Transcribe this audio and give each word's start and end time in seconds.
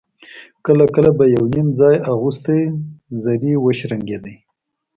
کله 0.65 0.85
کله 0.95 1.09
به 1.17 1.25
يو 1.35 1.43
_نيم 1.53 1.67
ځای 1.79 1.95
اغوستې 2.13 2.59
زرې 3.23 3.53
وشرنګېدې. 3.63 4.35